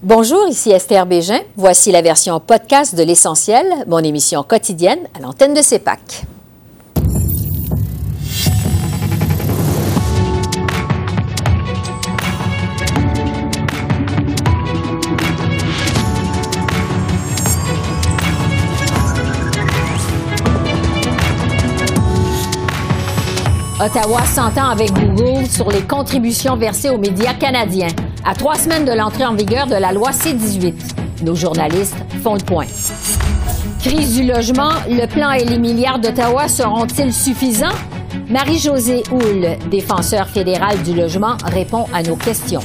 [0.00, 1.40] Bonjour, ici Esther Bégin.
[1.56, 6.22] Voici la version podcast de L'Essentiel, mon émission quotidienne à l'antenne de CEPAC.
[23.80, 27.88] Ottawa s'entend avec Google sur les contributions versées aux médias canadiens.
[28.24, 30.74] À trois semaines de l'entrée en vigueur de la loi C-18,
[31.24, 32.66] nos journalistes font le point.
[33.82, 37.66] Crise du logement, le plan et les milliards d'Ottawa seront-ils suffisants?
[38.28, 42.60] Marie-Josée Houle, défenseur fédéral du logement, répond à nos questions.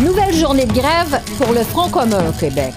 [0.00, 2.72] Nouvelle journée de grève pour le Front commun au Québec.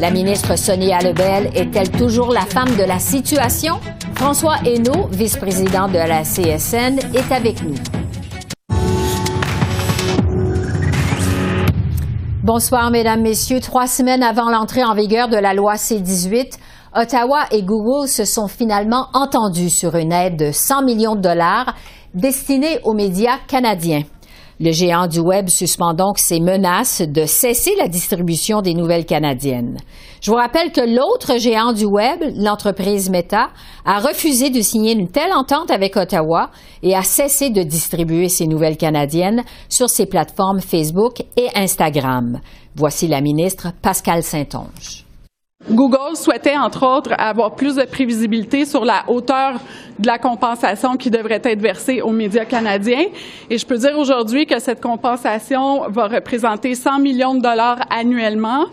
[0.00, 3.76] La ministre Sonia Lebel est-elle toujours la femme de la situation?
[4.16, 7.74] François Hainaut, vice-président de la CSN, est avec nous.
[12.44, 13.60] Bonsoir, Mesdames, Messieurs.
[13.60, 16.58] Trois semaines avant l'entrée en vigueur de la loi C-18,
[16.94, 21.74] Ottawa et Google se sont finalement entendus sur une aide de 100 millions de dollars
[22.12, 24.02] destinée aux médias canadiens.
[24.60, 29.78] Le géant du Web suspend donc ses menaces de cesser la distribution des nouvelles canadiennes.
[30.20, 33.50] Je vous rappelle que l'autre géant du Web, l'entreprise Meta,
[33.84, 36.50] a refusé de signer une telle entente avec Ottawa
[36.82, 42.40] et a cessé de distribuer ses nouvelles canadiennes sur ses plateformes Facebook et Instagram.
[42.76, 45.03] Voici la ministre Pascal Saint-Onge.
[45.70, 49.58] Google souhaitait, entre autres, avoir plus de prévisibilité sur la hauteur
[49.98, 53.06] de la compensation qui devrait être versée aux médias canadiens.
[53.48, 58.66] Et je peux dire aujourd'hui que cette compensation va représenter 100 millions de dollars annuellement,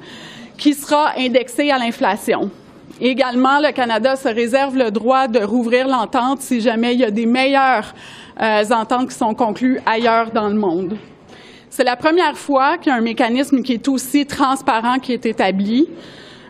[0.57, 2.51] qui sera indexée à l'inflation.
[2.99, 7.11] Également, le Canada se réserve le droit de rouvrir l'entente si jamais il y a
[7.11, 7.93] des meilleures
[8.41, 10.97] euh, ententes qui sont conclues ailleurs dans le monde.
[11.69, 15.25] C'est la première fois qu'il y a un mécanisme qui est aussi transparent qui est
[15.25, 15.87] établi.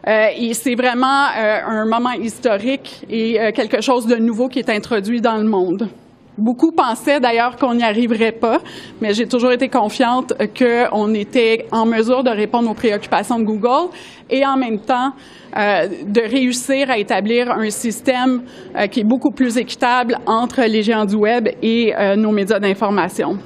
[0.07, 4.59] Euh, et c'est vraiment euh, un moment historique et euh, quelque chose de nouveau qui
[4.59, 5.89] est introduit dans le monde.
[6.37, 8.59] Beaucoup pensaient d'ailleurs qu'on n'y arriverait pas,
[8.99, 13.91] mais j'ai toujours été confiante qu'on était en mesure de répondre aux préoccupations de Google
[14.29, 15.11] et en même temps
[15.53, 18.43] de réussir à établir un système
[18.89, 23.37] qui est beaucoup plus équitable entre les géants du Web et nos médias d'information.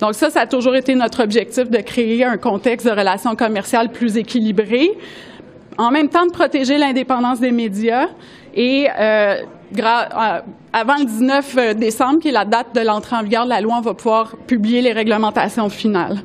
[0.00, 3.90] Donc ça, ça a toujours été notre objectif de créer un contexte de relations commerciales
[3.90, 4.90] plus équilibré,
[5.78, 8.08] en même temps de protéger l'indépendance des médias
[8.54, 9.36] et euh,
[9.78, 10.40] euh,
[10.72, 13.60] avant le 19 euh, décembre, qui est la date de l'entrée en vigueur de la
[13.60, 16.18] loi, on va pouvoir publier les réglementations finales.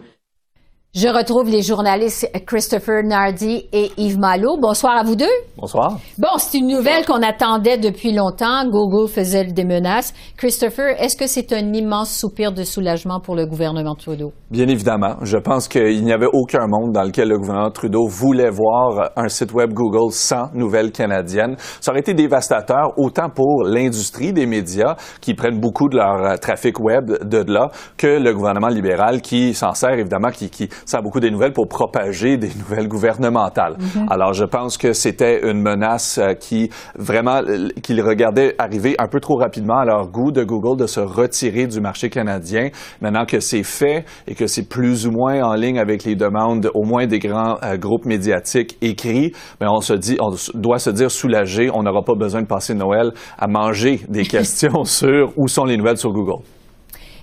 [0.96, 4.58] Je retrouve les journalistes Christopher Nardi et Yves Malo.
[4.60, 5.26] Bonsoir à vous deux.
[5.56, 6.00] Bonsoir.
[6.18, 8.66] Bon, c'est une nouvelle qu'on attendait depuis longtemps.
[8.68, 10.16] Google faisait des menaces.
[10.36, 14.34] Christopher, est-ce que c'est un immense soupir de soulagement pour le gouvernement Trudeau?
[14.50, 15.18] Bien évidemment.
[15.22, 19.30] Je pense qu'il n'y avait aucun monde dans lequel le gouvernement Trudeau voulait voir un
[19.30, 21.56] site web Google sans nouvelles canadiennes.
[21.82, 26.80] Ça aurait été dévastateur autant pour l'industrie des médias qui prennent beaucoup de leur trafic
[26.80, 31.02] web de là que le gouvernement libéral qui s'en sert évidemment, qui, qui ça a
[31.02, 33.78] beaucoup des nouvelles pour propager des nouvelles gouvernementales.
[33.80, 34.08] Mhm.
[34.10, 37.42] Alors, je pense que c'était une menace euh, qui vraiment,
[37.82, 41.68] qu'ils regardaient arriver un peu trop rapidement à leur goût de Google de se retirer
[41.68, 42.70] du marché canadien.
[43.02, 46.70] Maintenant que c'est fait et que c'est plus ou moins en ligne avec les demandes,
[46.74, 50.80] au moins des grands euh, groupes médiatiques écrits, mais ben, on se dit, on doit
[50.80, 51.70] se dire soulagé.
[51.74, 55.78] On n'aura pas besoin de passer Noël à manger des questions sur où sont les
[55.78, 56.44] nouvelles sur Google.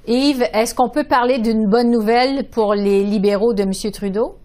[0.06, 3.72] Yves, est-ce qu'on peut parler d'une bonne nouvelle pour les libéraux de M.
[3.92, 4.38] Trudeau?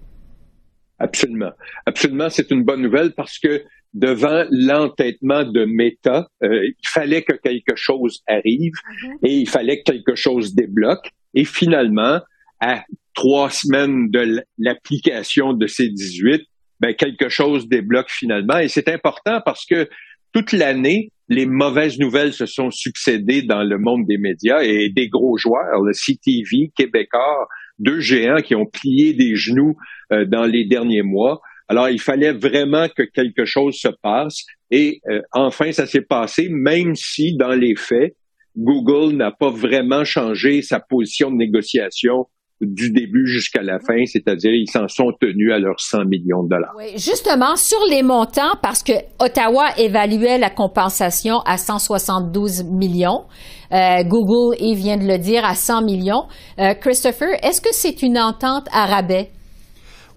[1.00, 1.52] Absolument.
[1.86, 3.64] Absolument, c'est une bonne nouvelle parce que
[3.94, 9.18] devant l'entêtement de Meta, euh, il fallait que quelque chose arrive mm-hmm.
[9.24, 11.10] et il fallait que quelque chose débloque.
[11.34, 12.20] Et finalement,
[12.60, 12.84] à
[13.14, 16.44] trois semaines de l'application de ces 18,
[16.80, 18.58] ben, quelque chose débloque finalement.
[18.58, 19.90] Et c'est important parce que
[20.34, 25.08] toute l'année, les mauvaises nouvelles se sont succédées dans le monde des médias et des
[25.08, 27.48] gros joueurs, le CTV, Québécois,
[27.80, 29.76] deux géants qui ont plié des genoux
[30.12, 31.40] euh, dans les derniers mois.
[31.70, 36.50] Alors, il fallait vraiment que quelque chose se passe et euh, enfin, ça s'est passé,
[36.50, 38.16] même si dans les faits,
[38.58, 42.28] Google n'a pas vraiment changé sa position de négociation
[42.62, 46.50] du début jusqu'à la fin, c'est-à-dire ils s'en sont tenus à leurs 100 millions de
[46.50, 46.74] dollars.
[46.78, 53.26] Oui, justement, sur les montants, parce que Ottawa évaluait la compensation à 172 millions,
[53.74, 56.26] euh, Google, il vient de le dire, à 100 millions.
[56.60, 59.32] Euh, Christopher, est-ce que c'est une entente à rabais?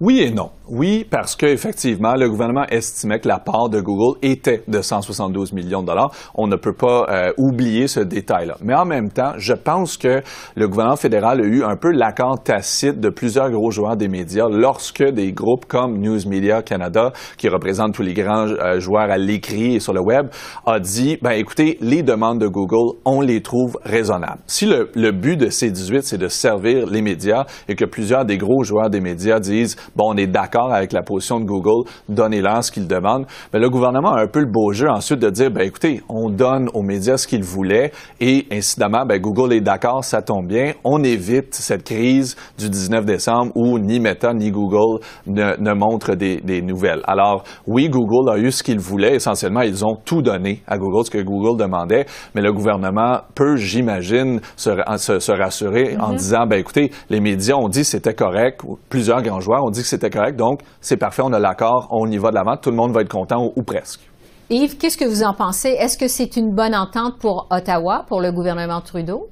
[0.01, 0.51] Oui et non.
[0.67, 5.81] Oui, parce qu'effectivement, le gouvernement estimait que la part de Google était de 172 millions
[5.81, 6.11] de dollars.
[6.33, 8.57] On ne peut pas euh, oublier ce détail-là.
[8.61, 10.21] Mais en même temps, je pense que
[10.55, 14.47] le gouvernement fédéral a eu un peu l'accord tacite de plusieurs gros joueurs des médias
[14.49, 19.17] lorsque des groupes comme News Media Canada, qui représentent tous les grands euh, joueurs à
[19.17, 20.29] l'écrit et sur le web,
[20.65, 24.41] a dit, ben écoutez, les demandes de Google, on les trouve raisonnables.
[24.47, 28.39] Si le, le but de C18, c'est de servir les médias et que plusieurs des
[28.39, 32.63] gros joueurs des médias disent, bon, on est d'accord avec la position de Google, donnez-leur
[32.63, 33.25] ce qu'ils demandent.
[33.53, 36.29] Mais le gouvernement a un peu le beau jeu ensuite de dire, ben écoutez, on
[36.29, 40.73] donne aux médias ce qu'ils voulaient et incidemment, ben Google est d'accord, ça tombe bien.
[40.83, 46.15] On évite cette crise du 19 décembre où ni Meta ni Google ne, ne montrent
[46.15, 47.01] des, des, nouvelles.
[47.05, 49.15] Alors oui, Google a eu ce qu'il voulait.
[49.15, 52.05] Essentiellement, ils ont tout donné à Google, ce que Google demandait.
[52.33, 56.17] Mais le gouvernement peut, j'imagine, se, se, se, rassurer en mm-hmm.
[56.17, 58.61] disant, ben écoutez, les médias ont dit c'était correct.
[58.89, 60.35] Plusieurs grands joueurs ont dit que c'était correct.
[60.35, 63.01] Donc, c'est parfait, on a l'accord, on y va de l'avant, tout le monde va
[63.01, 64.01] être content ou, presque.
[64.49, 65.69] Yves, qu'est-ce que vous en pensez?
[65.69, 69.29] Est-ce que c'est une bonne entente pour Ottawa, pour le gouvernement Trudeau?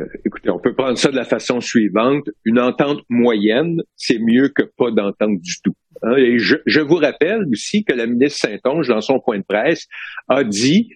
[0.00, 2.24] Euh, écoutez, on peut prendre ça de la façon suivante.
[2.44, 5.74] Une entente moyenne, c'est mieux que pas d'entente du tout.
[6.02, 6.16] Hein.
[6.16, 9.86] Et je, vous rappelle aussi que la ministre Saint-Onge, dans son point de presse,
[10.28, 10.90] a dit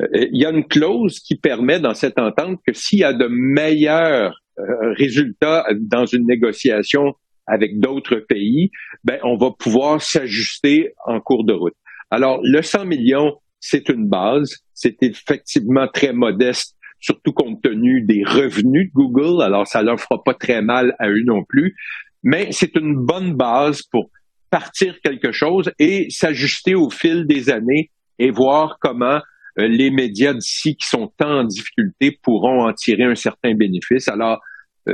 [0.00, 3.12] euh, il y a une clause qui permet dans cette entente que s'il y a
[3.12, 7.14] de meilleurs euh, résultats dans une négociation
[7.46, 8.70] avec d'autres pays,
[9.04, 11.74] ben, on va pouvoir s'ajuster en cours de route.
[12.10, 14.58] Alors, le 100 millions, c'est une base.
[14.74, 19.42] C'est effectivement très modeste, surtout compte tenu des revenus de Google.
[19.42, 21.74] Alors, ça leur fera pas très mal à eux non plus.
[22.22, 24.10] Mais c'est une bonne base pour
[24.50, 29.20] partir quelque chose et s'ajuster au fil des années et voir comment
[29.58, 34.08] euh, les médias d'ici qui sont tant en difficulté pourront en tirer un certain bénéfice.
[34.08, 34.40] Alors,
[34.88, 34.92] euh,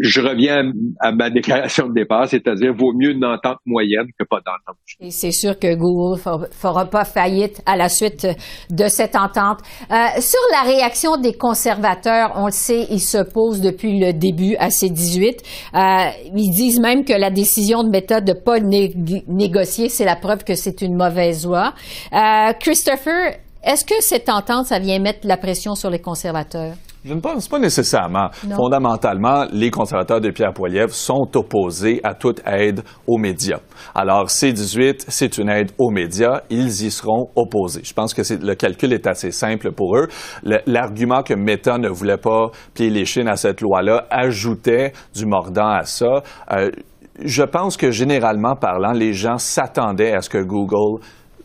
[0.00, 4.38] je reviens à ma déclaration de départ, c'est-à-dire vaut mieux une entente moyenne que pas
[4.38, 4.78] d'entente.
[5.00, 6.18] Et c'est sûr que Google
[6.50, 8.26] fera pas faillite à la suite
[8.70, 9.58] de cette entente.
[9.90, 14.56] Euh, sur la réaction des conservateurs, on le sait, ils se posent depuis le début
[14.56, 15.42] à ces 18.
[15.74, 15.78] Euh,
[16.34, 20.54] ils disent même que la décision de méthode de pas négocier, c'est la preuve que
[20.54, 21.74] c'est une mauvaise loi.
[22.60, 26.74] Christopher, est-ce que cette entente, ça vient mettre la pression sur les conservateurs?
[27.04, 28.30] Je ne pense pas nécessairement.
[28.56, 33.60] Fondamentalement, les conservateurs de Pierre Poilievre sont opposés à toute aide aux médias.
[33.94, 36.40] Alors, C-18, c'est une aide aux médias.
[36.48, 37.82] Ils y seront opposés.
[37.84, 40.08] Je pense que le calcul est assez simple pour eux.
[40.66, 45.68] L'argument que Meta ne voulait pas plier les chines à cette loi-là ajoutait du mordant
[45.68, 46.22] à ça.
[46.52, 46.70] Euh,
[47.22, 51.00] je pense que généralement parlant, les gens s'attendaient à ce que Google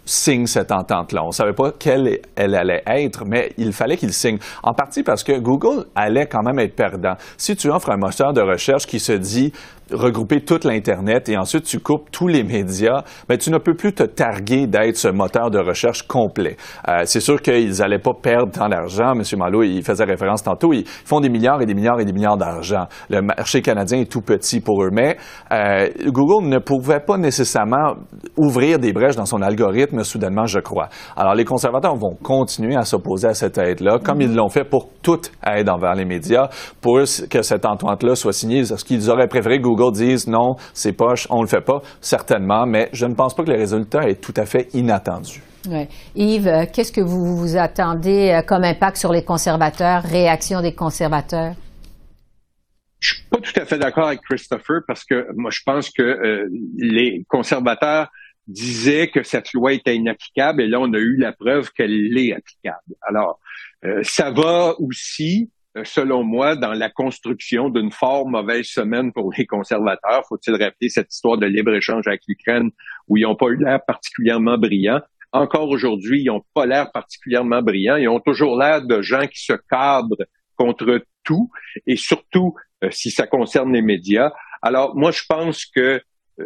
[0.10, 1.24] signe cette entente-là.
[1.24, 4.40] On ne savait pas quelle elle allait être, mais il fallait qu'il signe.
[4.64, 7.14] En partie parce que Google allait quand même être perdant.
[7.38, 9.54] Si tu offres un moteur de recherche qui se dit
[9.92, 13.74] regrouper toute l'Internet et ensuite tu coupes tous les médias, mais ben, tu ne peux
[13.74, 16.58] plus te targuer d'être ce moteur de recherche complet.
[16.88, 19.14] Euh, c'est sûr qu'ils n'allaient pas perdre tant d'argent.
[19.14, 19.24] M.
[19.38, 22.38] Malo, il faisait référence tantôt, ils font des milliards et des milliards et des milliards
[22.38, 22.86] d'argent.
[23.10, 25.18] Le marché canadien est tout petit pour eux, mais
[25.52, 27.96] euh, Google ne pouvait pas nécessairement
[28.38, 30.90] ouvrir des brèches dans son algorithme soudainement, je crois.
[31.16, 34.90] Alors les conservateurs vont continuer à s'opposer à cette aide-là, comme ils l'ont fait pour
[35.02, 36.50] toute aide envers les médias,
[36.82, 37.00] pour
[37.30, 38.60] que cette entente-là soit signée.
[38.60, 42.66] Est-ce qu'ils auraient préféré Google Google disent non, c'est poche, on le fait pas, certainement,
[42.66, 45.42] mais je ne pense pas que le résultat est tout à fait inattendu.
[46.16, 50.74] Yves, euh, qu'est-ce que vous, vous attendez euh, comme impact sur les conservateurs, réaction des
[50.74, 51.54] conservateurs?
[53.00, 56.04] Je suis pas tout à fait d'accord avec Christopher parce que moi je pense que
[56.04, 56.48] euh,
[56.78, 58.10] les conservateurs
[58.50, 62.34] disaient que cette loi était inapplicable et là on a eu la preuve qu'elle est
[62.34, 62.96] applicable.
[63.02, 63.40] Alors
[64.04, 69.46] ça va aussi euh, selon moi, dans la construction d'une fort mauvaise semaine pour les
[69.46, 70.24] conservateurs.
[70.28, 72.72] Faut-il rappeler cette histoire de libre-échange avec l'Ukraine
[73.08, 75.02] où ils n'ont pas eu l'air particulièrement brillants?
[75.32, 77.98] Encore aujourd'hui, ils n'ont pas l'air particulièrement brillants.
[77.98, 80.26] Ils ont toujours l'air de gens qui se cadrent
[80.56, 81.52] contre tout
[81.86, 84.32] et surtout euh, si ça concerne les médias.
[84.64, 86.00] Alors, moi, je pense que euh,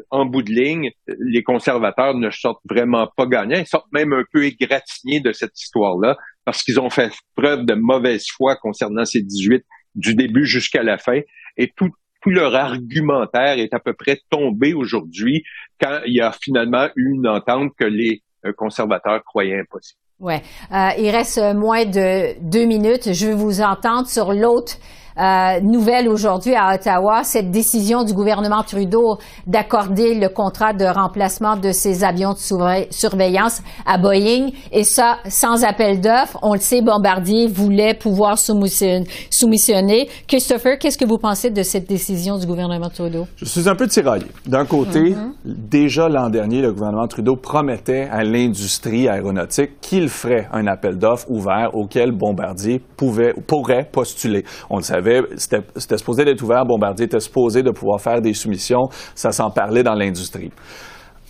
[0.10, 3.60] en bout de ligne, les conservateurs ne sortent vraiment pas gagnants.
[3.60, 7.74] Ils sortent même un peu égratignés de cette histoire-là parce qu'ils ont fait preuve de
[7.74, 9.64] mauvaise foi concernant ces 18
[9.96, 11.20] du début jusqu'à la fin.
[11.58, 11.90] Et tout,
[12.22, 15.44] tout leur argumentaire est à peu près tombé aujourd'hui
[15.80, 20.00] quand il y a finalement eu une entente que les euh, conservateurs croyaient impossible.
[20.20, 23.14] Ouais, euh, il reste moins de deux minutes.
[23.14, 24.78] Je veux vous entendre sur l'autre
[25.20, 31.55] Euh, nouvelle aujourd'hui à Ottawa, cette décision du gouvernement Trudeau d'accorder le contrat de remplacement
[31.55, 36.39] de ces avions de surveillance à Boeing, et ça sans appel d'offres.
[36.41, 40.10] On le sait, Bombardier voulait pouvoir soumissionner.
[40.27, 43.27] Christopher, qu'est-ce que vous pensez de cette décision du gouvernement Trudeau?
[43.38, 44.25] Je suis un peu tiraillé.
[44.48, 45.34] D'un côté, mm-hmm.
[45.46, 51.29] déjà l'an dernier, le gouvernement Trudeau promettait à l'industrie aéronautique qu'il ferait un appel d'offres
[51.29, 54.43] ouvert auquel Bombardier pouvait, pourrait postuler.
[54.70, 55.03] On le savait,
[55.36, 58.84] c'était supposé d'être ouvert, Bombardier était supposé de pouvoir faire des soumissions,
[59.16, 60.52] ça s'en parlait dans l'industrie.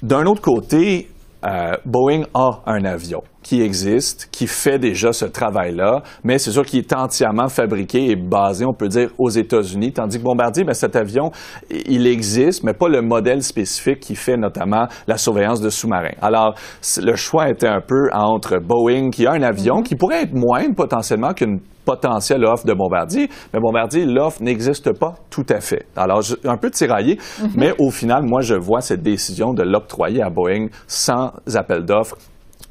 [0.02, 1.10] D'un autre côté,
[1.46, 6.66] euh, Boeing a un avion qui existe, qui fait déjà ce travail-là, mais c'est sûr
[6.66, 10.74] qu'il est entièrement fabriqué et basé, on peut dire, aux États-Unis, tandis que Bombardier, ben,
[10.74, 11.32] cet avion,
[11.70, 16.16] il existe, mais pas le modèle spécifique qui fait notamment la surveillance de sous-marins.
[16.22, 16.56] Alors,
[17.02, 20.76] le choix était un peu entre Boeing, qui a un avion qui pourrait être moindre
[20.76, 25.86] potentiellement qu'une potentielle offre de Bombardier, mais Bombardier, l'offre n'existe pas tout à fait.
[25.96, 27.50] Alors, un peu tiraillé, mhm.
[27.56, 32.16] mais au final, moi, je vois cette décision de l'octroyer à Boeing sans appel d'offres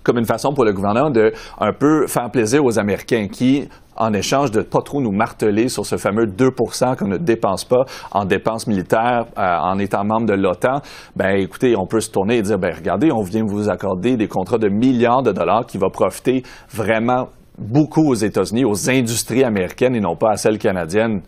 [0.02, 4.12] comme une façon pour le gouvernement de un peu faire plaisir aux Américains qui en
[4.12, 8.24] échange de pas trop nous marteler sur ce fameux 2% qu'on ne dépense pas en
[8.24, 10.80] dépenses militaires euh, en étant membre de l'OTAN,
[11.14, 14.28] ben écoutez, on peut se tourner et dire ben regardez, on vient vous accorder des
[14.28, 19.94] contrats de milliards de dollars qui vont profiter vraiment beaucoup aux États-Unis, aux industries américaines
[19.94, 21.20] et non pas à celles canadiennes.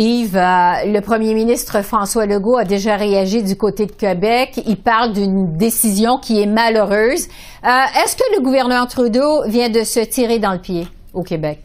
[0.00, 4.58] Yves, euh, le premier ministre François Legault a déjà réagi du côté de Québec.
[4.66, 7.28] Il parle d'une décision qui est malheureuse.
[7.64, 11.58] Euh, est-ce que le gouvernement Trudeau vient de se tirer dans le pied au Québec?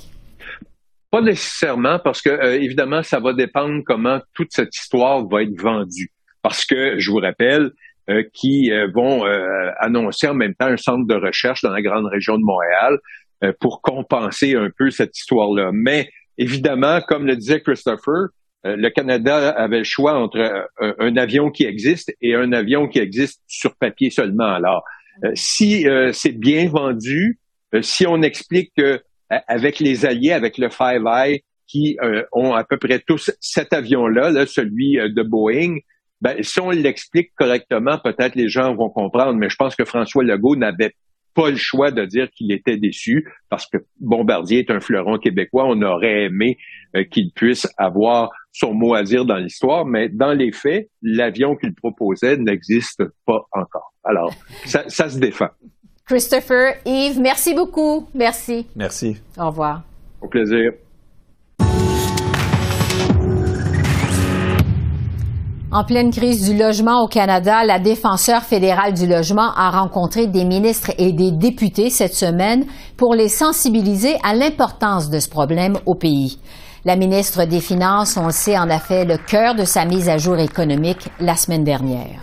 [1.11, 5.57] Pas nécessairement, parce que euh, évidemment, ça va dépendre comment toute cette histoire va être
[5.57, 6.11] vendue.
[6.41, 7.71] Parce que, je vous rappelle,
[8.35, 9.23] qui vont
[9.79, 12.99] annoncer en même temps un centre de recherche dans la grande région de Montréal
[13.43, 15.71] euh, pour compenser un peu cette histoire-là.
[15.73, 18.29] Mais évidemment, comme le disait Christopher,
[18.65, 22.87] euh, le Canada avait le choix entre euh, un, avion qui existe et un avion
[22.87, 24.53] qui existe sur papier seulement.
[24.53, 24.83] Alors,
[25.33, 27.39] si c'est bien vendu,
[27.79, 31.97] si on explique que avec les alliés, avec le Five Eye, qui
[32.33, 35.77] ont à peu près tous cet avion-là, là, celui de Boeing,
[36.21, 39.35] ben, si on l'explique correctement, peut-être les gens vont comprendre.
[39.35, 40.93] Mais je pense que François Legault n'avait
[41.35, 45.65] pas le choix de dire qu'il était déçu parce que Bombardier est un fleuron québécois.
[45.67, 46.57] On aurait aimé
[46.95, 51.55] euh, qu'il puisse avoir son mot à dire dans l'histoire, mais dans les faits, l'avion
[51.55, 53.93] qu'il proposait n'existe pas encore.
[54.03, 54.33] Alors,
[54.65, 55.49] ça, ça se défend.
[56.05, 58.07] Christopher, Yves, merci beaucoup.
[58.13, 58.67] Merci.
[58.75, 59.17] Merci.
[59.37, 59.83] Au revoir.
[60.21, 60.71] Au plaisir.
[65.75, 70.45] En pleine crise du logement au Canada, la défenseur fédérale du logement a rencontré des
[70.45, 72.65] ministres et des députés cette semaine
[72.95, 76.39] pour les sensibiliser à l'importance de ce problème au pays.
[76.85, 80.07] La ministre des Finances, on le sait, en a fait le cœur de sa mise
[80.07, 82.21] à jour économique la semaine dernière.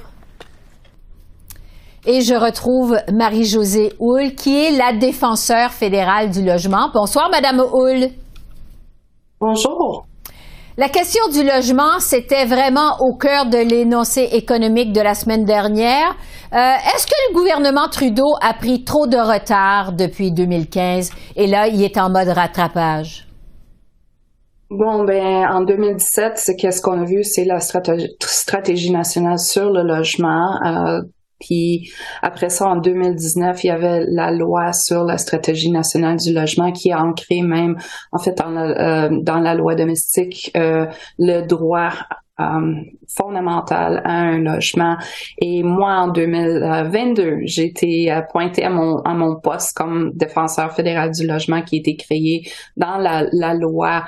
[2.07, 6.89] Et je retrouve Marie-Josée Houle, qui est la défenseur fédérale du logement.
[6.95, 8.09] Bonsoir, Madame Houle.
[9.39, 10.07] Bonjour.
[10.79, 16.17] La question du logement, c'était vraiment au cœur de l'énoncé économique de la semaine dernière.
[16.55, 21.69] Euh, est-ce que le gouvernement Trudeau a pris trop de retard depuis 2015 et là,
[21.69, 23.29] il est en mode rattrapage?
[24.71, 30.57] Bon, ben, en 2017, qu'est-ce qu'on a vu, c'est la stratégie, nationale sur le logement.
[30.65, 31.03] Euh,
[31.43, 36.33] puis après ça, en 2019, il y avait la loi sur la stratégie nationale du
[36.33, 37.77] logement qui a ancré même,
[38.13, 40.87] en fait, dans la, euh, loi domestique, euh,
[41.19, 41.91] le droit
[42.41, 42.75] euh,
[43.09, 44.97] fondamental à un logement.
[45.39, 51.27] Et moi, en 2022, j'ai été appointée à mon, à poste comme défenseur fédéral du
[51.27, 54.05] logement qui a été créé dans la, la loi.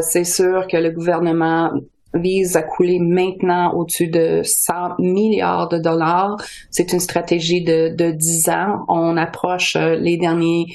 [0.00, 1.70] C'est sûr que le gouvernement
[2.14, 6.36] vise à couler maintenant au-dessus de 100 milliards de dollars.
[6.70, 8.84] C'est une stratégie de, de 10 ans.
[8.88, 10.66] On approche euh, les derniers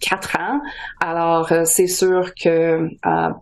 [0.00, 0.60] quatre ans.
[1.00, 2.88] Alors, euh, c'est sûr que euh,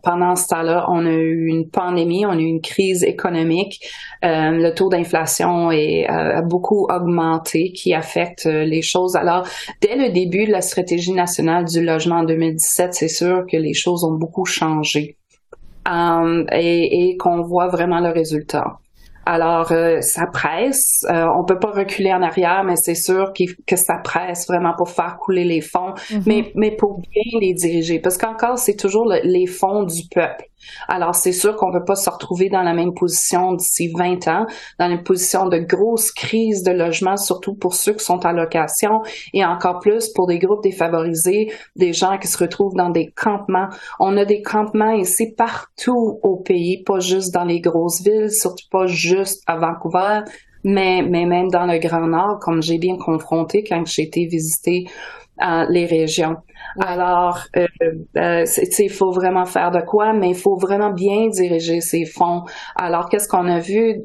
[0.03, 3.79] pendant ce temps-là, on a eu une pandémie, on a eu une crise économique.
[4.23, 9.17] le taux d'inflation est a beaucoup augmenté, qui affecte les choses.
[9.17, 9.47] Alors,
[9.83, 13.75] dès le début de la stratégie nationale du logement en 2017, c'est sûr que les
[13.75, 15.16] choses ont beaucoup changé.
[15.87, 18.79] Euh, et, qu'on voit vraiment le résultat.
[19.25, 21.05] Alors, euh, ça presse.
[21.11, 23.33] Euh, on peut pas reculer en arrière, mais c'est sûr
[23.67, 26.23] que ça presse vraiment pour faire couler les fonds, mm-hmm.
[26.27, 27.99] mais, mais pour bien les diriger.
[27.99, 30.45] Parce qu'encore, c'est toujours les fonds du peuple.
[30.89, 34.29] Alors, c'est sûr qu'on ne veut pas se retrouver dans la même position d'ici 20
[34.29, 34.47] ans,
[34.79, 39.03] dans une position de grosse crise de logement, surtout pour ceux qui sont en location
[39.33, 43.69] et encore plus pour des groupes défavorisés, des gens qui se retrouvent dans des campements.
[44.01, 48.67] On a des campements ici partout au pays, pas juste dans les grosses villes, surtout
[48.71, 50.21] pas juste à Vancouver,
[50.65, 54.87] mais, même dans le Grand Nord, comme j'ai bien confronté quand j'ai été visiter
[55.43, 56.37] euh, les régions.
[56.81, 57.67] Alors, euh,
[58.17, 58.45] euh,
[58.79, 62.45] il faut vraiment faire de quoi, mais il faut vraiment bien diriger ces fonds.
[62.75, 64.03] Alors, qu'est-ce qu'on a vu?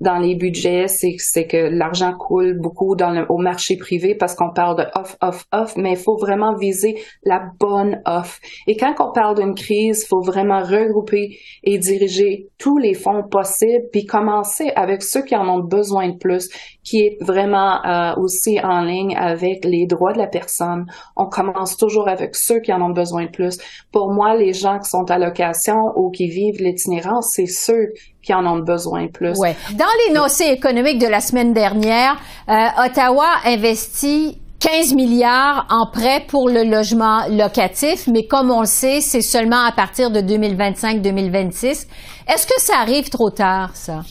[0.00, 4.34] Dans les budgets, c'est c'est que l'argent coule beaucoup dans le, au marché privé parce
[4.34, 8.40] qu'on parle de off, off, off, mais il faut vraiment viser la bonne off.
[8.66, 13.24] Et quand on parle d'une crise, il faut vraiment regrouper et diriger tous les fonds
[13.28, 16.48] possibles, puis commencer avec ceux qui en ont besoin de plus,
[16.84, 20.86] qui est vraiment euh, aussi en ligne avec les droits de la personne.
[21.16, 23.58] On commence toujours avec ceux qui en ont besoin de plus.
[23.92, 28.34] Pour moi, les gens qui sont à location ou qui vivent l'itinérance, c'est ceux qui
[28.34, 29.38] en ont besoin plus.
[29.38, 29.56] Ouais.
[29.74, 32.16] Dans l'énoncé économique de la semaine dernière,
[32.48, 38.66] euh, Ottawa investit 15 milliards en prêts pour le logement locatif, mais comme on le
[38.66, 41.86] sait, c'est seulement à partir de 2025-2026.
[42.26, 44.02] Est-ce que ça arrive trop tard, ça?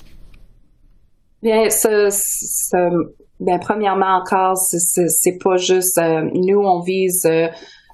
[1.44, 2.10] Bien, ce,
[3.40, 7.48] bien premièrement encore, c'est pas juste euh, nous, on vise euh,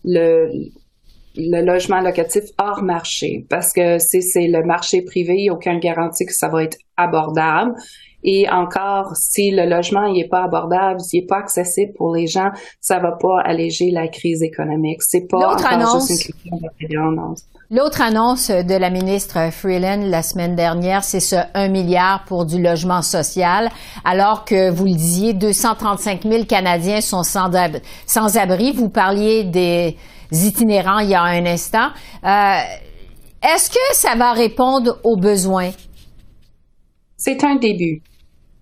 [0.06, 0.50] le
[1.36, 5.54] le logement locatif hors marché parce que si c'est le marché privé, il n'y a
[5.54, 7.74] aucune garantie que ça va être abordable.
[8.26, 12.52] Et encore, si le logement n'est pas abordable, s'il n'est pas accessible pour les gens,
[12.80, 15.02] ça va pas alléger la crise économique.
[15.02, 16.32] C'est pas encore annonce, juste
[16.90, 17.36] une
[17.70, 22.62] L'autre annonce de la ministre Freeland la semaine dernière, c'est ce 1 milliard pour du
[22.62, 23.70] logement social,
[24.06, 27.50] alors que vous le disiez, 235 000 Canadiens sont sans,
[28.06, 28.74] sans abri.
[28.74, 29.98] Vous parliez des
[30.32, 31.90] itinérants il y a un instant.
[32.24, 32.60] Euh,
[33.42, 35.72] est-ce que ça va répondre aux besoins?
[37.18, 38.02] C'est un début.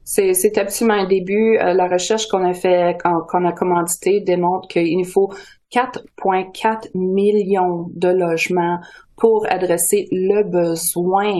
[0.03, 1.58] C'est absolument un début.
[1.58, 5.32] Euh, la recherche qu'on a fait, qu'on a commandité, démontre qu'il nous faut
[5.72, 8.80] 4,4 millions de logements
[9.22, 11.32] pour adresser le besoin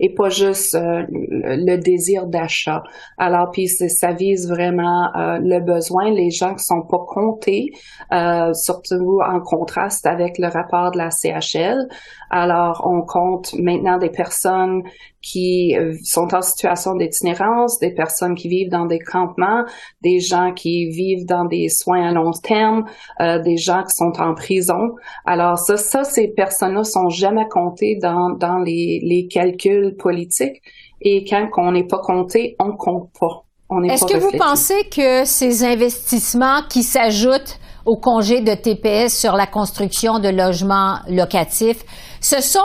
[0.00, 2.82] et pas juste euh, le, désir d'achat.
[3.16, 7.66] Alors puis ça vise vraiment euh, le besoin, les gens qui sont pas comptés,
[8.12, 11.86] euh, surtout en contraste avec le rapport de la CHL.
[12.28, 14.82] Alors on compte maintenant des personnes
[15.22, 19.64] qui sont en situation d'itinérance, des personnes qui vivent dans des campements,
[20.02, 22.84] des gens qui vivent dans des soins à long terme,
[23.20, 24.94] des gens qui sont en prison.
[25.26, 30.62] Alors ça, ça ces personnes-là sont jamais compté dans, dans les, les calculs politiques.
[31.00, 33.44] Et quand on n'est pas compté, on compte pas.
[33.84, 39.46] Est-ce que vous pensez que ces investissements qui s'ajoutent au congé de TPS sur la
[39.46, 41.84] construction de logements locatifs,
[42.20, 42.60] ce sont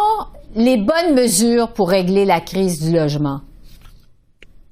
[0.56, 3.42] les bonnes mesures pour régler la crise du logement?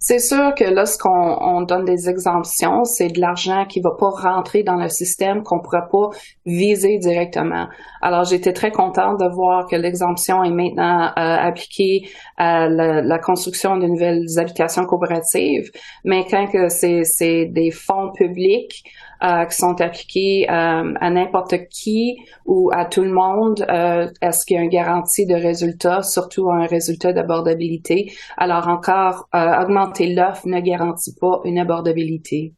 [0.04, 4.64] C'est sûr que lorsqu'on on donne des exemptions, c'est de l'argent qui va pas rentrer
[4.64, 6.10] dans le système qu'on pourra pas
[6.44, 7.68] viser directement.
[8.02, 13.78] Alors j'étais très contente de voir que l'exemption est maintenant euh, appliquée à la, construction
[13.78, 15.70] de nouvelles habitations coopératives,
[16.04, 18.84] mais quand que c'est des fonds publics
[19.24, 24.46] euh, qui sont appliqués euh, à n'importe qui ou à tout le monde, euh, est-ce
[24.46, 28.12] qu'il y a une garantie de résultat, surtout un résultat d'abordabilité?
[28.38, 32.54] Alors encore, augmenter l'offre ne garantit pas une abordabilité.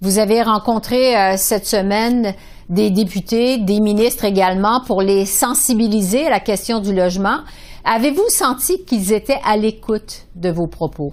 [0.00, 2.34] Vous avez rencontré cette semaine
[2.68, 7.38] des députés, des ministres également pour les sensibiliser à la question du logement.
[7.84, 11.12] Avez-vous senti qu'ils étaient à l'écoute de vos propos?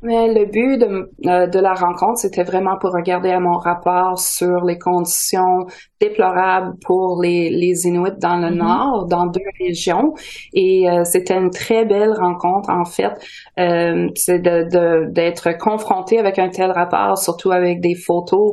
[0.00, 4.16] Mais le but de, euh, de la rencontre, c'était vraiment pour regarder à mon rapport
[4.16, 5.66] sur les conditions
[6.00, 8.58] déplorables pour les, les Inuits dans le mm-hmm.
[8.58, 10.14] Nord, dans deux régions.
[10.54, 13.12] Et euh, c'était une très belle rencontre, en fait.
[13.58, 18.52] Euh, c'est de, d'être confronté avec un tel rapport, surtout avec des photos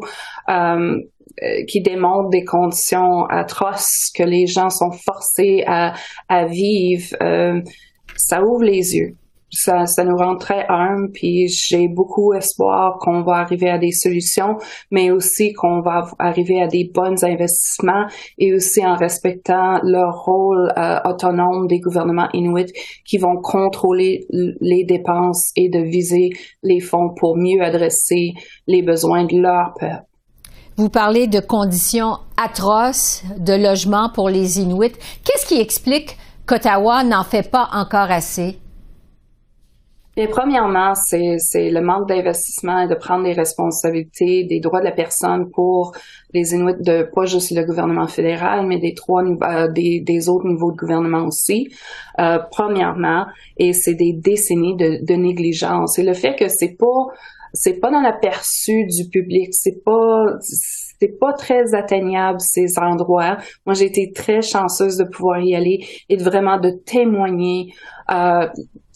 [0.50, 0.98] euh,
[1.68, 5.94] qui démontrent des conditions atroces que les gens sont forcés à,
[6.28, 7.16] à vivre.
[8.16, 9.16] ça ouvre les yeux
[9.52, 13.92] ça, ça nous rend très humbles, puis j'ai beaucoup espoir qu'on va arriver à des
[13.92, 14.58] solutions,
[14.92, 18.06] mais aussi qu'on va arriver à des bons investissements
[18.38, 22.74] et aussi en respectant le rôle euh, autonome des gouvernements inuits
[23.06, 26.30] qui vont contrôler les dépenses et de viser
[26.64, 28.34] les fonds pour mieux adresser
[28.68, 30.04] les besoins de leur peuple.
[30.78, 34.92] Vous parlez de conditions atroces de logement pour les Inuits.
[35.24, 38.60] Qu'est-ce qui explique qu'Ottawa n'en fait pas encore assez?
[40.16, 44.86] Bien, premièrement, c'est, c'est le manque d'investissement et de prendre les responsabilités des droits de
[44.86, 45.92] la personne pour
[46.34, 50.48] les Inuits de pas juste le gouvernement fédéral, mais des trois euh, des, des autres
[50.48, 51.68] niveaux de gouvernement aussi.
[52.20, 53.26] Euh, premièrement,
[53.58, 56.00] et c'est des décennies de, de négligence.
[56.00, 57.14] Et le fait que c'est pas
[57.54, 63.38] c'est pas dans l'aperçu du public, c'est pas c'est pas très atteignable ces endroits.
[63.66, 67.74] Moi, j'ai été très chanceuse de pouvoir y aller et de vraiment de témoigner
[68.12, 68.48] euh,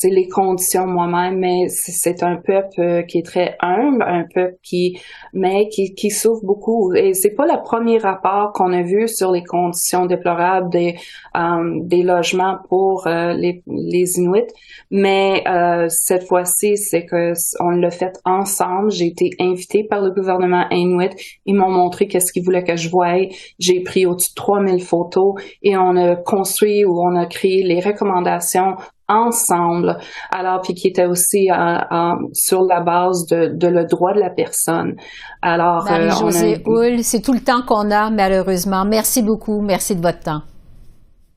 [0.04, 4.98] les conditions moi-même, mais c'est un peuple euh, qui est très humble, un peuple qui,
[5.34, 6.94] mais qui, qui souffre beaucoup.
[6.94, 10.96] Et c'est pas le premier rapport qu'on a vu sur les conditions déplorables des
[11.36, 14.48] euh, des logements pour euh, les, les Inuits,
[14.90, 18.92] mais euh, cette fois-ci, c'est que on l'a fait ensemble.
[18.92, 21.12] J'ai été invitée par le gouvernement Inuit.
[21.46, 23.10] Ils m'ont montré qu'est-ce qu'ils voulaient que je voie.
[23.60, 27.80] J'ai pris au-dessus de 3000 photos et on a construit ou on a créé les
[27.80, 28.76] recommandations
[29.10, 29.98] ensemble,
[30.32, 34.30] alors puis qui était aussi euh, sur la base de, de, le droit de la
[34.30, 34.96] personne.
[35.42, 38.86] Alors, euh, Marie-Josée Houle, c'est tout le temps qu'on a malheureusement.
[38.86, 40.42] Merci beaucoup, merci de votre temps.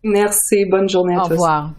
[0.04, 1.28] Merci, bonne journée à tous.
[1.28, 1.70] Au revoir.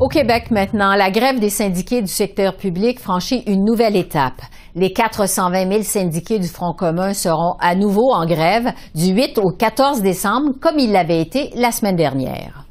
[0.00, 4.40] Au Québec maintenant, la grève des syndiqués du secteur public franchit une nouvelle étape.
[4.74, 9.50] Les 420 000 syndiqués du Front commun seront à nouveau en grève du 8 au
[9.50, 12.64] 14 décembre, comme ils l'avaient été la semaine dernière.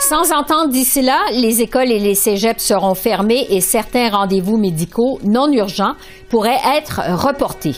[0.00, 5.20] Sans entendre d'ici là, les écoles et les cégeps seront fermés et certains rendez-vous médicaux
[5.22, 5.94] non urgents
[6.30, 7.76] pourraient être reportés.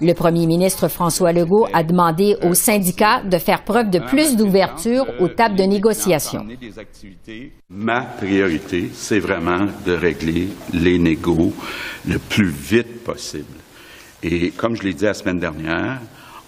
[0.00, 5.04] Le premier ministre François Legault a demandé aux syndicats de faire preuve de plus d'ouverture
[5.18, 6.46] aux tables de négociation.
[7.68, 11.52] Ma priorité, c'est vraiment de régler les négos
[12.06, 13.44] le plus vite possible.
[14.22, 15.98] Et comme je l'ai dit la semaine dernière,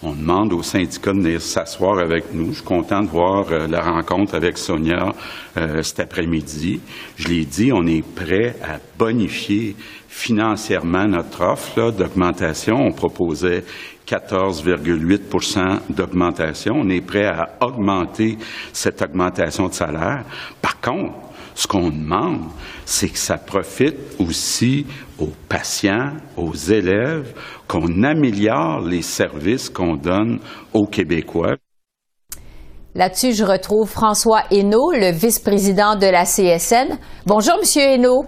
[0.03, 2.51] on demande aux syndicats de venir s'asseoir avec nous.
[2.51, 5.13] Je suis content de voir euh, la rencontre avec Sonia
[5.59, 6.81] euh, cet après-midi.
[7.17, 9.77] Je l'ai dit, on est prêt à bonifier
[10.11, 12.75] financièrement notre offre d'augmentation.
[12.75, 13.65] On proposait
[14.07, 16.75] 14,8% d'augmentation.
[16.77, 18.37] On est prêt à augmenter
[18.73, 20.25] cette augmentation de salaire.
[20.61, 21.15] Par contre,
[21.55, 22.41] ce qu'on demande,
[22.85, 24.85] c'est que ça profite aussi
[25.19, 27.33] aux patients, aux élèves,
[27.69, 30.41] qu'on améliore les services qu'on donne
[30.73, 31.55] aux Québécois.
[32.97, 36.99] Là-dessus, je retrouve François Hainaut, le vice-président de la CSN.
[37.27, 38.25] Bonjour, Monsieur Hainaut.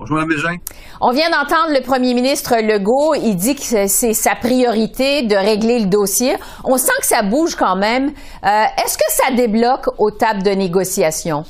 [0.00, 0.56] Bonjour, Mme Bégin.
[1.02, 3.14] On vient d'entendre le premier ministre Legault.
[3.14, 6.36] Il dit que c'est sa priorité de régler le dossier.
[6.64, 8.06] On sent que ça bouge quand même.
[8.06, 11.44] Euh, est-ce que ça débloque aux tables de négociation?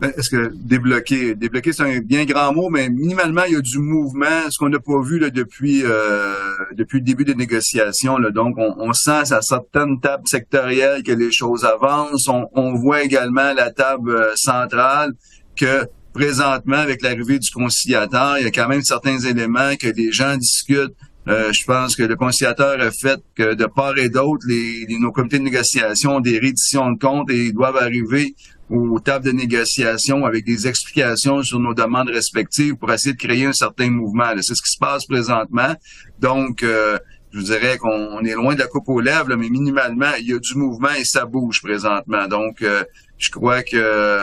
[0.00, 3.60] Ben, est-ce que débloquer, débloquer c'est un bien grand mot, mais minimalement il y a
[3.60, 6.32] du mouvement, ce qu'on n'a pas vu là, depuis euh,
[6.72, 8.16] depuis le début des négociations.
[8.16, 8.30] Là.
[8.30, 12.28] Donc on, on sent à certaines tables sectorielles que les choses avancent.
[12.28, 15.12] On, on voit également la table euh, centrale
[15.54, 20.12] que présentement avec l'arrivée du conciliateur, il y a quand même certains éléments que les
[20.12, 20.94] gens discutent.
[21.28, 25.12] Euh, je pense que le conciliateur a fait que de part et d'autre, les, nos
[25.12, 28.34] comités de négociation ont des rééditions de comptes et ils doivent arriver
[28.70, 33.44] aux tables de négociation avec des explications sur nos demandes respectives pour essayer de créer
[33.44, 34.30] un certain mouvement.
[34.36, 35.74] C'est ce qui se passe présentement.
[36.18, 36.98] Donc, euh,
[37.32, 40.32] je vous dirais qu'on est loin de la coupe aux lèvres, mais minimalement, il y
[40.32, 42.26] a du mouvement et ça bouge présentement.
[42.28, 42.82] Donc, euh,
[43.18, 44.20] je crois que euh,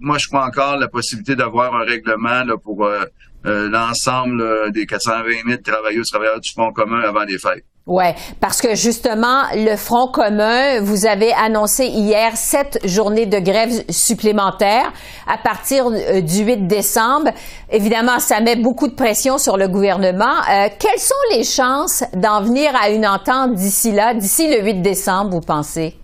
[0.00, 2.88] moi, je crois encore la possibilité d'avoir un règlement là, pour
[3.44, 7.64] l'ensemble des 420 000 travailleurs travailleurs du Fonds commun avant les fêtes.
[7.88, 13.82] Ouais, parce que justement, le Front commun, vous avez annoncé hier sept journées de grève
[13.88, 14.92] supplémentaires
[15.26, 17.30] à partir euh, du 8 décembre.
[17.70, 20.36] Évidemment, ça met beaucoup de pression sur le gouvernement.
[20.50, 24.82] Euh, quelles sont les chances d'en venir à une entente d'ici là, d'ici le 8
[24.82, 25.96] décembre, vous pensez?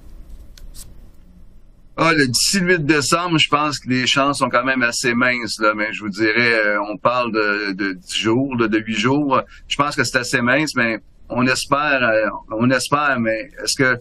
[1.98, 5.12] Ah, le d'ici le 8 décembre, je pense que les chances sont quand même assez
[5.12, 8.78] minces, là, mais je vous dirais, euh, on parle de, de 10 jours, de, de
[8.78, 9.42] 8 jours.
[9.68, 14.00] Je pense que c'est assez mince, mais on espère, euh, on espère, mais est-ce que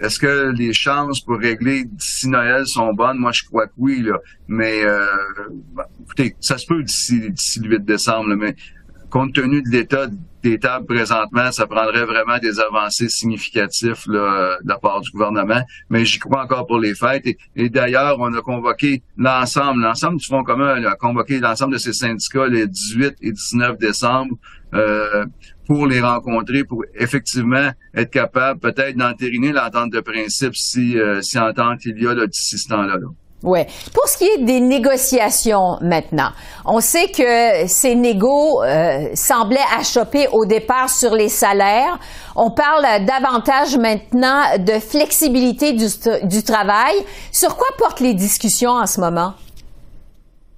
[0.00, 3.18] est-ce que les chances pour régler d'ici Noël sont bonnes?
[3.18, 4.18] Moi, je crois que oui, là.
[4.48, 5.06] Mais euh,
[6.02, 8.56] écoutez, ça se peut d'ici le 8 décembre, mais
[9.10, 10.08] compte tenu de l'état
[10.42, 15.62] des tables présentement, ça prendrait vraiment des avancées significatives là, de la part du gouvernement.
[15.88, 17.26] Mais j'y crois encore pour les fêtes.
[17.54, 21.92] Et, d'ailleurs, on a convoqué l'ensemble, l'ensemble du Fonds commun a convoqué l'ensemble de ces
[21.92, 24.34] syndicats les 18 et 19 décembre.
[24.74, 25.26] Euh,
[25.72, 31.38] pour les rencontrer, pour effectivement être capable peut-être d'entériner l'entente de principe si, euh, si
[31.38, 32.96] entente il y a d'ici ce temps-là.
[33.42, 33.60] Oui.
[33.94, 36.30] Pour ce qui est des négociations maintenant,
[36.66, 41.98] on sait que ces négos euh, semblaient achoper au départ sur les salaires.
[42.36, 45.86] On parle davantage maintenant de flexibilité du,
[46.24, 46.94] du travail.
[47.32, 49.34] Sur quoi portent les discussions en ce moment?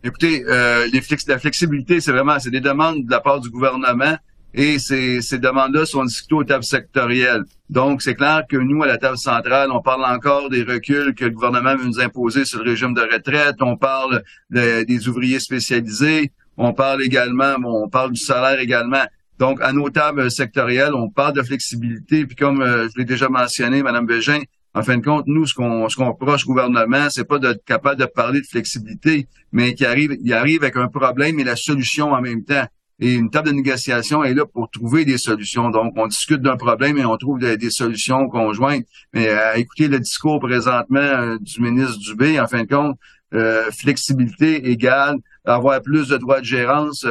[0.02, 4.16] Écoutez, euh, les la flexibilité, c'est vraiment c'est des demandes de la part du gouvernement
[4.54, 7.42] et ces, ces demandes-là sont discutées aux tables sectorielles.
[7.68, 11.24] Donc, c'est clair que nous, à la table centrale, on parle encore des reculs que
[11.24, 16.30] le gouvernement veut nous imposer sur le régime de retraite, on parle des ouvriers spécialisés,
[16.56, 19.04] on parle également, bon, on parle du salaire également.
[19.38, 23.28] Donc, à nos tables sectorielles, on parle de flexibilité, puis comme euh, je l'ai déjà
[23.28, 24.40] mentionné, Madame Bégin,
[24.74, 27.64] en fin de compte, nous, ce qu'on ce qu'on reproche au gouvernement, c'est pas d'être
[27.64, 31.56] capable de parler de flexibilité, mais qu'il arrive, il arrive avec un problème et la
[31.56, 32.64] solution en même temps.
[33.00, 35.70] Et une table de négociation est là pour trouver des solutions.
[35.70, 38.84] Donc, on discute d'un problème et on trouve des, solutions conjointes.
[39.12, 42.96] Mais à euh, écouter le discours présentement euh, du ministre Dubé, en fin de compte,
[43.34, 47.04] euh, flexibilité égale avoir plus de droits de gérance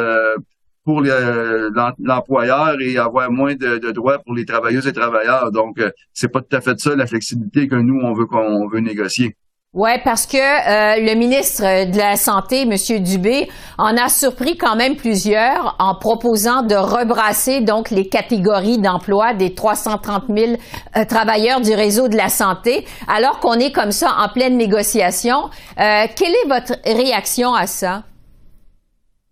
[0.83, 5.51] pour l'employeur et avoir moins de, droits pour les travailleuses et travailleurs.
[5.51, 8.67] Donc, euh, c'est pas tout à fait ça la flexibilité que nous on veut qu'on
[8.67, 9.35] veut négocier.
[9.73, 13.03] Oui, parce que euh, le ministre de la Santé, M.
[13.03, 19.33] Dubé, en a surpris quand même plusieurs en proposant de rebrasser donc les catégories d'emploi
[19.33, 20.51] des 330 000
[20.95, 25.49] euh, travailleurs du réseau de la santé, alors qu'on est comme ça en pleine négociation.
[25.75, 28.03] quelle est votre réaction à ça?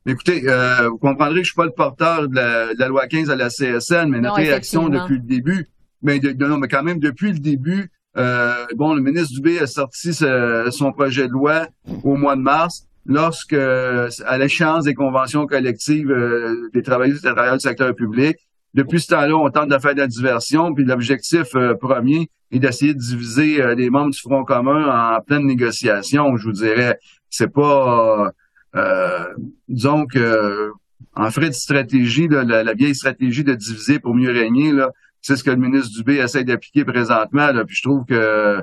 [0.07, 2.35] Écoutez, euh, vous comprendrez que je suis pas le porteur de
[2.79, 5.69] la, loi 15 à la CSN, mais notre réaction depuis le début,
[6.01, 10.13] mais, non, mais quand même depuis le début, euh, bon, le ministre Dubé a sorti
[10.13, 11.67] son projet de loi
[12.03, 17.57] au mois de mars, lorsque, à l'échéance des conventions collectives euh, des travailleurs et travailleurs
[17.57, 18.35] du secteur public.
[18.73, 21.49] Depuis ce temps-là, on tente de faire de la diversion, puis l'objectif
[21.81, 26.37] premier est d'essayer de diviser les membres du Front commun en pleine négociation.
[26.37, 26.97] Je vous dirais,
[27.29, 28.31] c'est pas
[28.75, 29.25] euh,
[29.67, 30.71] disons que
[31.13, 34.91] en frais de stratégie, la, vieille stratégie de diviser pour mieux régner, là,
[35.21, 37.51] c'est ce que le ministre Dubé essaie d'appliquer présentement.
[37.51, 38.61] Là, puis je trouve que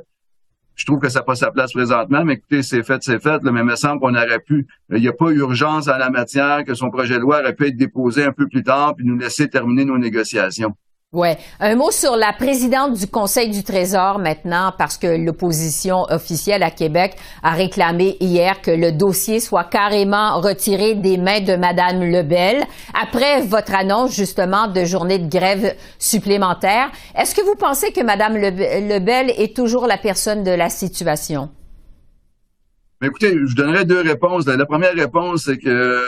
[0.74, 3.42] je trouve que ça n'a pas sa place présentement, mais écoutez, c'est fait, c'est fait.
[3.42, 4.68] mais il me semble qu'on aurait pu.
[4.90, 7.66] Il n'y a pas urgence en la matière, que son projet de loi aurait pu
[7.66, 10.76] être déposé un peu plus tard, puis nous laisser terminer nos négociations.
[11.14, 11.38] Ouais.
[11.58, 16.70] Un mot sur la présidente du Conseil du Trésor maintenant, parce que l'opposition officielle à
[16.70, 22.62] Québec a réclamé hier que le dossier soit carrément retiré des mains de Madame Lebel
[22.92, 26.90] après votre annonce justement de journée de grève supplémentaire.
[27.16, 31.48] Est-ce que vous pensez que Madame Lebel est toujours la personne de la situation?
[33.02, 34.44] écoutez, je donnerai deux réponses.
[34.46, 36.02] La première réponse, c'est que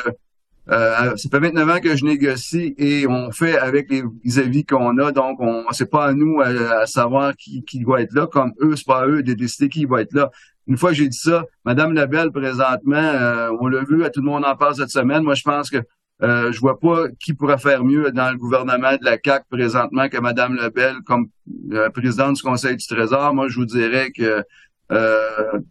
[0.71, 4.97] euh, ça fait 29 ans que je négocie et on fait avec les vis-à-vis qu'on
[4.99, 5.11] a.
[5.11, 8.77] Donc, on c'est pas à nous à, savoir qui, qui doit être là, comme eux,
[8.77, 10.31] c'est pas à eux de décider qui va être là.
[10.67, 14.21] Une fois que j'ai dit ça, Madame Labelle, présentement, euh, on l'a vu, à tout
[14.21, 15.25] le monde en parle cette semaine.
[15.25, 15.79] Moi, je pense que
[16.23, 20.09] euh, je vois pas qui pourrait faire mieux dans le gouvernement de la CAC présentement
[20.09, 21.29] que Madame Lebel comme
[21.73, 23.33] euh, présidente du Conseil du Trésor.
[23.33, 24.43] Moi, je vous dirais que euh,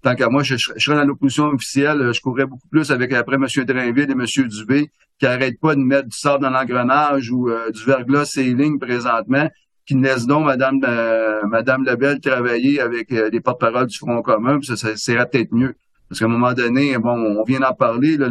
[0.02, 3.46] tant qu'à moi, je, serais dans l'opposition officielle, je courrais beaucoup plus avec après M.
[3.66, 4.48] Drainville et M.
[4.48, 8.80] Dubé, qui n'arrêtent pas de mettre du sable dans l'engrenage ou euh, du verglas lignes
[8.80, 9.50] présentement,
[9.86, 14.60] qui laissent donc Mme, euh, Madame Lebel travailler avec euh, les porte-paroles du Front commun,
[14.60, 15.76] puis ça, ça serait peut-être mieux.
[16.08, 18.30] Parce qu'à un moment donné, bon, on vient d'en parler, là,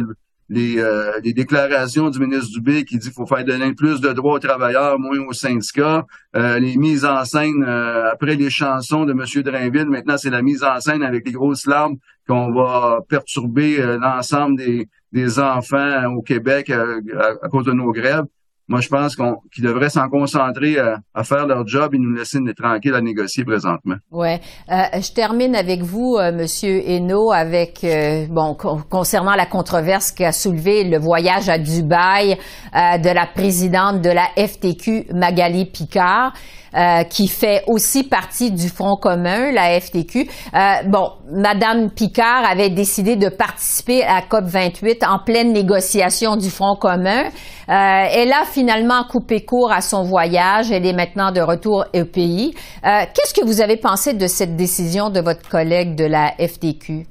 [0.49, 4.11] les, euh, les, déclarations du ministre Dubé qui dit qu'il faut faire donner plus de
[4.13, 9.05] droits aux travailleurs, moins aux syndicats, euh, les mises en scène euh, après les chansons
[9.05, 9.43] de M.
[9.43, 14.57] Drainville, maintenant c'est la mise en scène avec les grosses larmes qu'on va perturber l'ensemble
[14.57, 18.25] des, des enfants au Québec à, cause de nos grèves.
[18.69, 22.37] Moi, je pense qu'on qu'ils devraient s'en concentrer à, faire leur job et nous laisser
[22.55, 23.95] tranquilles à négocier présentement.
[24.11, 24.39] Ouais.
[24.71, 28.55] Euh, je termine avec vous, euh, Monsieur Hainaut, avec euh, bon
[28.89, 32.37] concernant la controverse qu'a soulevé le voyage à Dubaï
[32.73, 36.33] de la présidente de la FTQ, Magali Picard.
[36.75, 40.29] Euh, qui fait aussi partie du Front commun, la FTQ.
[40.53, 46.51] Euh, bon, Madame Picard avait décidé de participer à COP 28 en pleine négociation du
[46.51, 47.23] Front commun.
[47.23, 50.69] Euh, elle a finalement coupé court à son voyage.
[50.69, 52.53] Elle est maintenant de retour au pays.
[52.83, 57.05] Qu'est-ce que vous avez pensé de cette décision de votre collègue de la FTQ?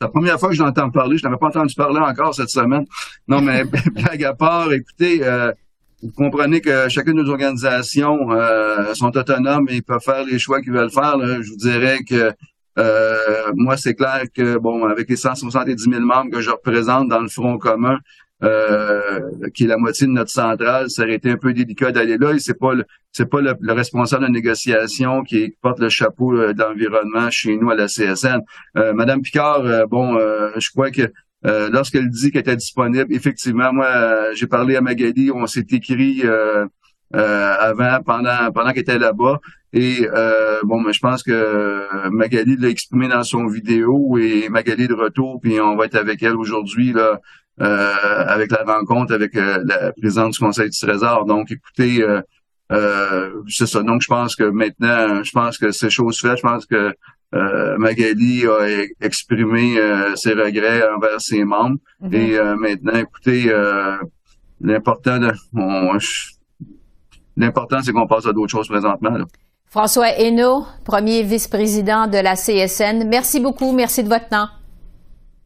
[0.00, 2.84] la première fois que j'entends parler, je n'avais pas entendu parler encore cette semaine.
[3.26, 5.22] Non, mais blague à part, écoutez,
[6.04, 10.60] vous comprenez que chacune de nos organisations euh, sont autonomes et peuvent faire les choix
[10.60, 11.16] qu'ils veulent faire.
[11.18, 12.32] Je vous dirais que
[12.78, 17.20] euh, moi, c'est clair que, bon, avec les 170 000 membres que je représente dans
[17.20, 17.98] le Front commun, euh,
[19.54, 22.32] qui est la moitié de notre centrale, ça aurait été un peu délicat d'aller là.
[22.32, 26.52] Et c'est pas le, c'est pas le, responsable de négociation qui porte le chapeau euh,
[26.52, 28.40] d'environnement chez nous à la CSN.
[28.76, 30.18] Euh, Madame Picard, bon,
[30.56, 31.12] je crois que
[31.44, 36.22] lorsqu'elle dit qu'elle était disponible, effectivement, moi, j'ai parlé à Magali, on s'est écrit
[37.12, 39.40] avant, pendant, pendant qu'elle était là-bas.
[39.72, 40.08] Et
[40.64, 45.40] bon, mais je pense que Magali l'a exprimé dans son vidéo et Magali de retour,
[45.40, 47.20] puis on va être avec elle aujourd'hui là
[47.60, 51.24] euh, avec la rencontre avec euh, la présidente du Conseil du Trésor.
[51.24, 53.82] Donc, écoutez, euh, c'est ça.
[53.84, 56.38] Donc, je pense que maintenant, je pense que c'est chose faite.
[56.38, 56.92] Je pense que
[57.78, 59.76] Magali a exprimé
[60.16, 61.78] ses regrets envers ses membres.
[62.02, 62.14] Mm-hmm.
[62.14, 63.52] Et maintenant, écoutez,
[64.60, 65.20] l'important,
[67.36, 69.10] l'important, c'est qu'on passe à d'autres choses présentement.
[69.68, 73.08] François Hainaut, premier vice-président de la CSN.
[73.08, 73.72] Merci beaucoup.
[73.72, 74.48] Merci de votre temps.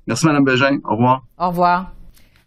[0.07, 0.79] Merci, Mme Bégin.
[0.85, 1.22] Au revoir.
[1.38, 1.92] Au revoir.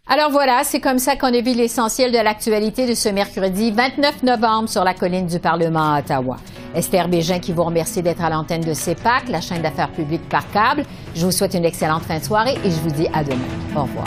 [0.08, 4.24] Alors voilà, c'est comme ça qu'on a vu l'essentiel de l'actualité de ce mercredi 29
[4.24, 6.36] novembre sur la colline du Parlement à Ottawa.
[6.74, 10.50] Esther Bégin qui vous remercie d'être à l'antenne de CEPAC, la chaîne d'affaires publiques par
[10.50, 10.84] câble.
[11.14, 13.38] Je vous souhaite une excellente fin de soirée et je vous dis à demain.
[13.76, 14.06] Au revoir.